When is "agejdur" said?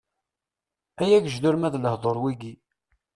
1.17-1.55